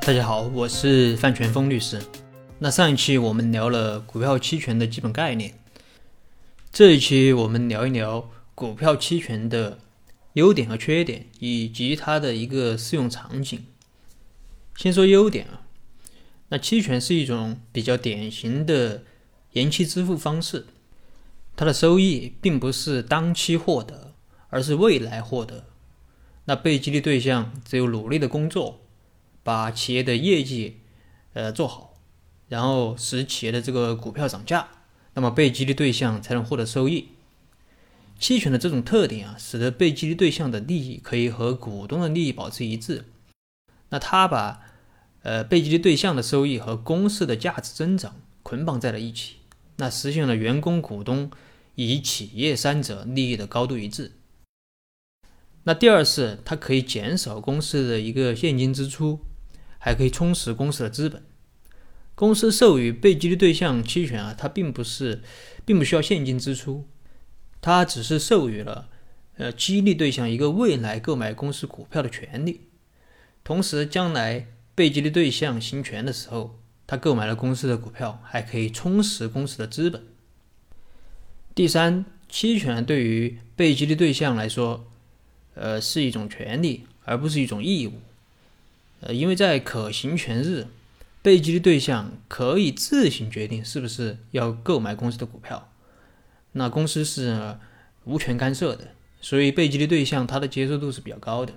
[0.00, 2.00] 大家好，我是范全峰律师。
[2.58, 5.58] 那上一期我们聊了股票期权的基本概念，
[6.72, 9.78] 这一期我们聊一聊股票期权的
[10.32, 13.66] 优点和缺点，以及它的一个适用场景。
[14.76, 15.62] 先说优点啊，
[16.48, 19.04] 那期权是一种比较典型的
[19.52, 20.66] 延期支付方式，
[21.54, 24.14] 它的收益并不是当期获得，
[24.48, 25.64] 而是未来获得。
[26.46, 28.80] 那被激励对象只有努力的工作，
[29.48, 30.76] 把企业的业绩
[31.32, 31.94] 呃做好，
[32.48, 34.68] 然后使企业的这个股票涨价，
[35.14, 37.08] 那么被激励对象才能获得收益。
[38.18, 43.06] 期权的这种特点啊，使得被激励对象的利益可以和股东的利益保持一致。
[43.88, 44.60] 那他把
[45.22, 49.36] 呃被激励对象的收益和公司的价值增长捆绑在了一起，
[49.76, 51.30] 那实现了员工、股东
[51.74, 54.12] 以企业三者利益的高度一致。
[55.64, 59.20] 那第二是，它可以减少公司的一个现金支出，
[59.78, 61.22] 还可以充实公司的资本。
[62.14, 65.22] 公司授予被激励对象期权啊，它并不是，
[65.64, 66.86] 并不需要现金支出，
[67.60, 68.88] 它只是授予了
[69.36, 72.68] 呃激励对象一个未来购买公司股票的权利。
[73.42, 80.02] 同时，将来被激励对象行权的时候，他购买了公司的股票，还可以充实公司的资本。
[81.54, 84.84] 第三，期权对于被激励对象来说。
[85.60, 87.94] 呃，是一种权利，而不是一种义务。
[89.00, 90.66] 呃，因为在可行权日，
[91.22, 95.72] 被激励对象可以自行决定是不是要购买公司的股票，
[96.52, 97.56] 那公司是
[98.04, 98.88] 无权干涉的，
[99.20, 101.52] 所以被激励对象他的接受度是比较高的。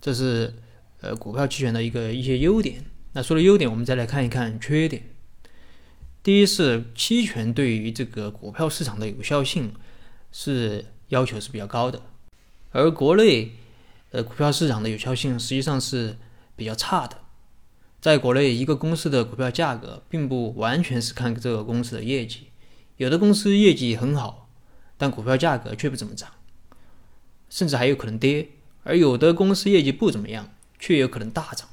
[0.00, 0.54] 这是
[1.00, 2.84] 呃股票期权的一个一些优点。
[3.12, 5.02] 那说了优点，我们再来看一看缺点。
[6.22, 9.74] 第一是期权对于这个股票市场的有效性
[10.30, 12.00] 是要求是比较高的。
[12.70, 13.52] 而国内，
[14.10, 16.16] 呃，股票市场的有效性实际上是
[16.56, 17.18] 比较差的。
[18.00, 22.48] 在国内，一个公司的股票价格并不完全是看这个公司的业绩，
[22.96, 24.48] 有的公司业绩很好，
[24.96, 26.30] 但股票价格却不怎么涨，
[27.48, 28.46] 甚至还有可能跌；
[28.84, 31.68] 而有的公司业绩不怎么样，却有可能大涨。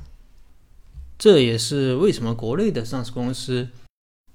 [1.18, 3.70] 这也是为什么国内的上市公司，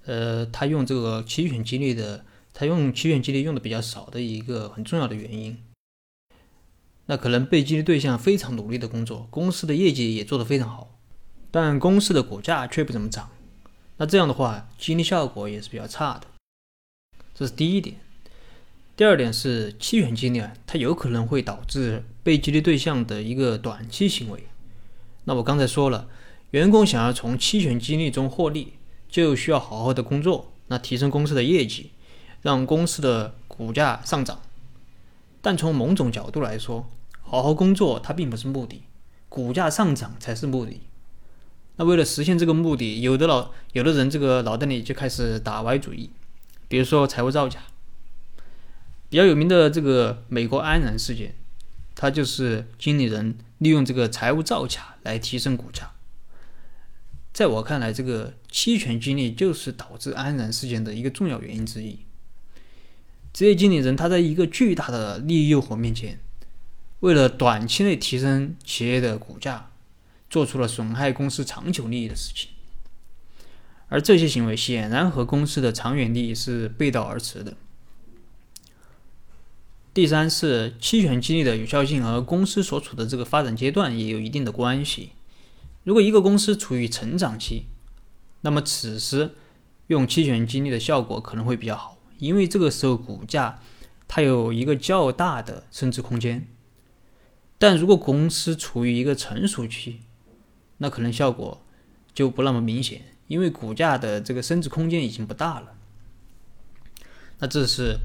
[0.07, 5.57] 呃，他用这个期权激励的，他用期权激励用的比较少的一个很重要的原因。
[7.07, 10.99] 那可能被激励对象非常努力的工作，公司的业绩也做得非常好，
[11.51, 13.31] 但公司的股价却不怎么涨。
[13.99, 16.27] 那这样的话，激励效果也是比较差的。
[17.35, 17.97] 这是第一点。
[18.95, 24.45] 第二点是期权激励啊，它有可能会导致被激励对象的一个短期行为。
[25.25, 26.09] 那我刚才说了，
[26.51, 28.75] 员工想要从期权激励中获利，
[29.09, 31.91] 就需要好好的工作，那提升公司的业绩，
[32.43, 34.43] 让公司的股价上涨。
[35.43, 38.85] 但从某种角度来说，好好工作它并不是目的，
[39.29, 40.81] 股价上涨才是目的。
[41.77, 46.11] 那为了实现这个目的，有的老有的人这个脑袋里就开始打歪主意，
[46.69, 47.61] 比如说财务造假。
[49.09, 51.35] 比较有名的这个美国安然事件，
[51.95, 55.91] 它就是经理人利用这个财务造假来提升股价。
[57.33, 61.99] 在我看来，这个期权激励就是导致安然事件的一个重要原因之一。
[63.33, 66.21] 职业经理人他在一个巨大的利益诱惑面前，
[67.01, 69.71] 为了短期内提升企业的股价，
[70.29, 72.51] 做出了损害公司长久利益的事情，
[73.89, 77.57] 而这些行为显然和公司的长远利益是背道而驰的。
[79.95, 85.13] 第三是期权激励的有效性和公司所处的这个发展阶段也有一定的关系。
[85.85, 87.65] 如果一个公司处于成长期，
[88.43, 89.35] 那么此时
[89.89, 91.99] 用期权激励的效果可能会比较好。
[92.23, 93.61] 因为这个时候股价
[94.07, 96.47] 它有一个较大的升值空间，
[97.59, 100.03] 但如果公司处于一个成熟期，
[100.79, 101.61] 那可能效果
[102.15, 105.75] 就不那么明显，因为股价的这个升值空间已经不大了。
[107.41, 107.99] 那这是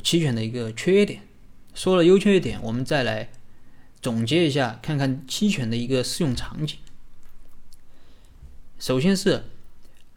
[0.00, 1.22] 期权的一个缺点。
[1.74, 3.30] 说了优缺点，我们再来
[4.00, 6.78] 总结一下，看看期权的一个适用场景。
[8.78, 9.42] 首先是。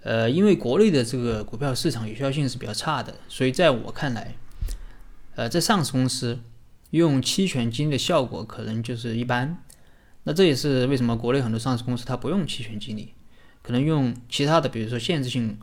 [0.04, 4.36] 呃，因为国内的这个股票市场有效性是比较差的，所以在我看来，
[5.36, 6.42] 呃，在上市公司
[6.92, 9.64] 用期权激励的效果可能就是一般。
[10.26, 13.14] 那这也是为什么国内很多上市公司它不用期权激励，
[13.62, 15.58] 可能用其他的，比如说限制性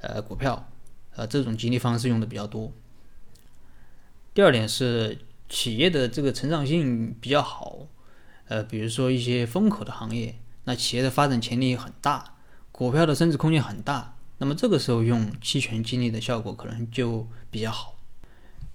[0.00, 0.68] 呃股票，
[1.14, 2.72] 呃这种激励方式用的比较多。
[4.34, 5.18] 第二点是
[5.48, 7.86] 企业的这个成长性比较好，
[8.48, 12.33] 呃，比如说一些风口的行业，那企业的发展潜力很大。
[12.76, 17.96] 股票的升值空间很大，那么这个时候用期权激励的效果可能就比较好。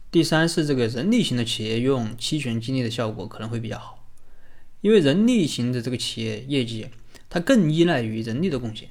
[0.10, 4.08] 第三是这个人力型的企业用期权激励的效果可能会比较好，
[4.80, 6.88] 因为人力型的这个企业业绩
[7.30, 8.90] 它更依赖于人力的贡献。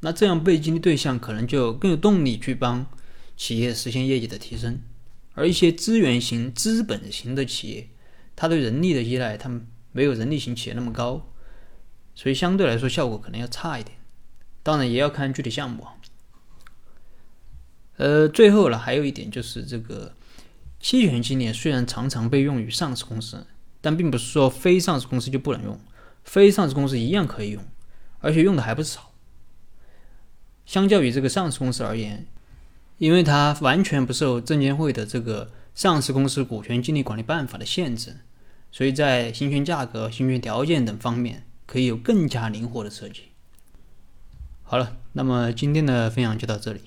[0.00, 2.86] 那这样被激励对象可能就更有动力去帮
[3.36, 4.80] 企业实现业绩的提升，
[5.34, 7.88] 而一些资源型、资本型的企业，
[8.34, 9.50] 它对人力的依赖，它
[9.92, 11.30] 没有人力型企业那么高，
[12.14, 13.99] 所以相对来说效果可能要差一点。
[14.62, 15.86] 当然也要看具体项目。
[17.96, 20.14] 呃，最后了，还有一点就是这个
[20.78, 23.46] 期权激励虽然常常被用于上市公司，
[23.80, 25.78] 但并不是说非上市公司就不能用，
[26.24, 27.62] 非上市公司一样可以用，
[28.20, 29.12] 而且用的还不少。
[30.64, 32.26] 相较于这个上市公司而言，
[32.98, 38.18] 因为它完全不受证监会的这个《上市公司股权激励管理办法》的限制，
[38.70, 43.29] 所以在行权价格、行权条件等方面可以有更加灵活的设计。
[44.70, 46.80] 好了，那么今天的分享就到这里。